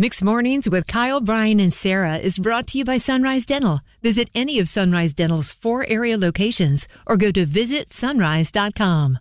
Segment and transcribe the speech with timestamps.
[0.00, 3.80] Mixed Mornings with Kyle, Brian, and Sarah is brought to you by Sunrise Dental.
[4.00, 9.18] Visit any of Sunrise Dental's four area locations or go to visitsunrise.com.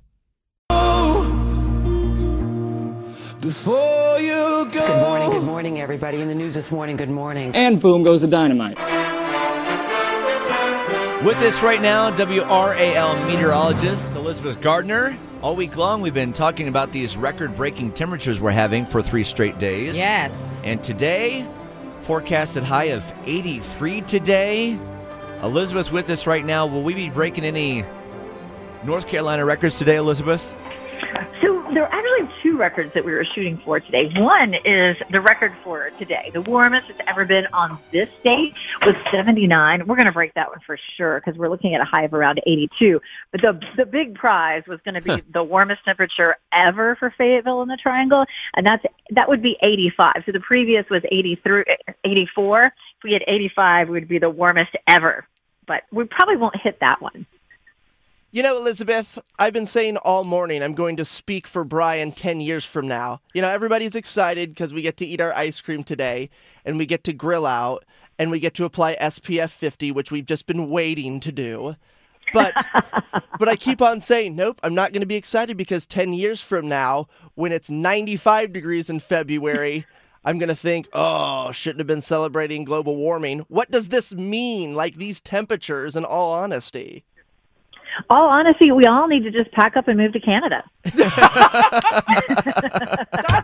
[3.42, 4.72] Before you go.
[4.72, 6.22] Good morning, good morning, everybody.
[6.22, 7.56] In the news this morning, good morning.
[7.56, 8.78] And boom goes the dynamite.
[11.26, 15.18] With us right now, WRAL meteorologist Elizabeth Gardner.
[15.42, 19.24] All week long, we've been talking about these record breaking temperatures we're having for three
[19.24, 19.98] straight days.
[19.98, 20.62] Yes.
[20.64, 21.48] And today,
[22.02, 24.80] forecasted high of 83 today.
[25.42, 26.68] Elizabeth with us right now.
[26.68, 27.84] Will we be breaking any
[28.84, 30.54] North Carolina records today, Elizabeth?
[31.74, 34.10] There are actually two records that we were shooting for today.
[34.16, 36.32] One is the record for today.
[36.34, 38.54] The warmest it's ever been on this date
[38.86, 39.86] was 79.
[39.86, 42.14] We're going to break that one for sure because we're looking at a high of
[42.14, 43.02] around 82.
[43.32, 47.62] But the the big prize was going to be the warmest temperature ever for Fayetteville
[47.62, 50.24] in the Triangle, and that's that would be 85.
[50.26, 51.66] So the previous was 83,
[52.06, 52.66] 84.
[52.66, 52.74] If
[53.04, 55.28] we had 85, it would be the warmest ever.
[55.68, 57.27] But we probably won't hit that one.
[58.30, 62.42] You know, Elizabeth, I've been saying all morning I'm going to speak for Brian 10
[62.42, 63.22] years from now.
[63.34, 66.30] You know, everybody's excited because we get to eat our ice cream today
[66.66, 67.86] and we get to grill out
[68.20, 71.78] and we get to apply SPF 50, which we've just been waiting to do.
[72.34, 72.54] But
[73.40, 76.42] but I keep on saying, nope, I'm not going to be excited because 10 years
[76.42, 79.86] from now, when it's 95 degrees in February,
[80.26, 83.46] I'm going to think, oh, shouldn't have been celebrating global warming.
[83.48, 87.06] What does this mean, like these temperatures, in all honesty?
[88.10, 90.64] All honesty, we all need to just pack up and move to Canada.
[90.84, 91.18] That's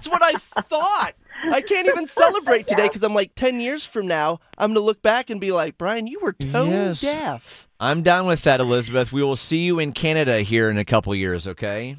[0.08, 1.12] what I thought.
[1.52, 4.86] I can't even celebrate today because I'm like, 10 years from now, I'm going to
[4.86, 7.02] look back and be like, Brian, you were tone Yes.
[7.02, 7.68] deaf.
[7.80, 9.12] I'm down with that, Elizabeth.
[9.12, 11.98] We will see you in Canada here in a couple years, okay?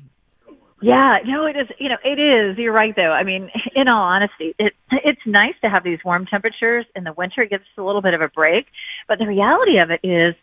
[0.81, 1.69] Yeah, no, it is.
[1.79, 2.59] You know it is.
[2.59, 3.11] You're right, though.
[3.11, 7.15] I mean, in all honesty, it it's nice to have these warm temperatures in the
[7.15, 7.41] winter.
[7.43, 8.67] It gives us a little bit of a break,
[9.09, 10.35] but the reality of it is.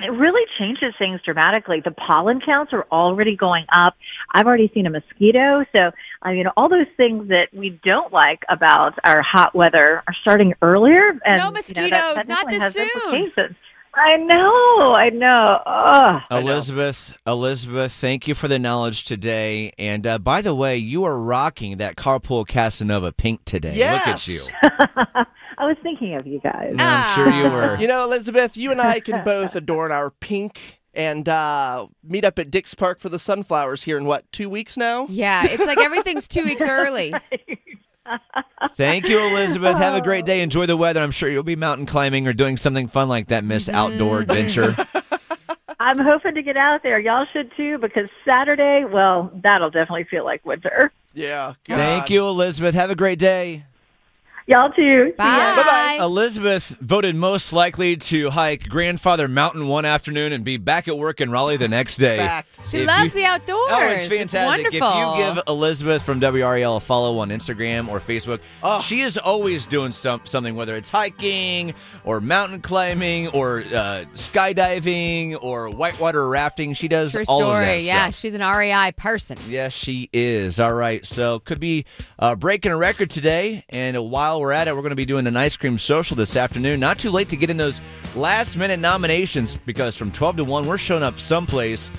[0.00, 1.80] It really changes things dramatically.
[1.84, 3.96] The pollen counts are already going up.
[4.32, 5.64] I've already seen a mosquito.
[5.72, 5.90] So,
[6.22, 10.54] I mean, all those things that we don't like about our hot weather are starting
[10.62, 11.18] earlier.
[11.24, 13.56] And, No you know, mosquitoes, not this soon.
[13.98, 14.08] Implications.
[14.08, 15.62] I know, I know.
[15.66, 16.22] Ugh.
[16.30, 19.72] Elizabeth, Elizabeth, thank you for the knowledge today.
[19.78, 23.76] And uh, by the way, you are rocking that Carpool Casanova pink today.
[23.76, 24.40] Look at you.
[25.58, 26.72] I was thinking of you guys.
[26.74, 27.76] No, I'm sure you were.
[27.78, 32.38] You know, Elizabeth, you and I can both adorn our pink and uh, meet up
[32.38, 35.06] at Dix Park for the sunflowers here in what, two weeks now?
[35.08, 37.14] Yeah, it's like everything's two weeks early.
[38.74, 39.76] Thank you, Elizabeth.
[39.76, 40.26] Have a great oh.
[40.26, 40.42] day.
[40.42, 41.00] Enjoy the weather.
[41.00, 43.76] I'm sure you'll be mountain climbing or doing something fun like that, Miss mm-hmm.
[43.76, 44.76] Outdoor Adventure.
[45.80, 46.98] I'm hoping to get out there.
[46.98, 50.90] Y'all should too, because Saturday, well, that'll definitely feel like winter.
[51.14, 51.54] Yeah.
[51.66, 52.74] Thank you, Elizabeth.
[52.74, 53.64] Have a great day.
[54.50, 55.08] Y'all too.
[55.08, 55.62] See Bye.
[55.98, 55.98] Bye.
[56.00, 61.20] Elizabeth voted most likely to hike Grandfather Mountain one afternoon and be back at work
[61.20, 62.16] in Raleigh the next day.
[62.16, 62.58] Fact.
[62.70, 63.68] She If loves you- the outdoors.
[63.70, 64.72] Oh, it's fantastic.
[64.72, 65.18] if wonderful.
[65.18, 68.80] you give Elizabeth from WRAL a follow on Instagram or Facebook, Oh.
[68.80, 75.36] she is always doing some, something, whether it's hiking or mountain climbing or uh, skydiving
[75.42, 76.72] or whitewater rafting.
[76.72, 77.60] She does True all story.
[77.60, 78.14] of that yeah, stuff.
[78.20, 79.36] she's an REI person.
[79.46, 80.58] Yes, she is.
[80.58, 81.04] All right.
[81.04, 81.84] So could be
[82.18, 83.64] uh, breaking a record today.
[83.68, 83.96] And
[84.38, 86.78] while we're at it, we're going to be doing an ice cream social this afternoon.
[86.78, 87.80] Not too late to get in those
[88.14, 91.90] last minute nominations because from 12 to 1, we're showing up someplace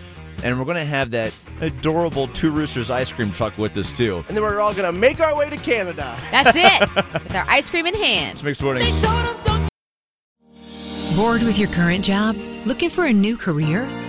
[0.42, 4.24] and we're going to have that adorable Two Roosters ice cream truck with us too.
[4.30, 6.18] And then we're all going to make our way to Canada.
[6.32, 6.96] That's it.
[7.24, 8.36] With our ice cream in hand.
[8.36, 9.02] It's mixed mornings.
[11.18, 12.38] Bored with your current job?
[12.66, 13.84] Looking for a new career?